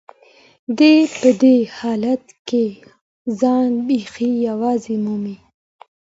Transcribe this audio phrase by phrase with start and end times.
[0.77, 2.65] دی په دې حالت کې
[3.39, 5.37] ځان بیخي یوازې مومي.